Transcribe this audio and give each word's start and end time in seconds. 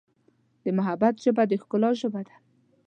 د 0.63 0.65
محبت 0.77 1.15
ژبه 1.23 1.43
د 1.47 1.51
ښکلا 1.61 1.89
ژبه 2.01 2.21
ده. 2.27 2.35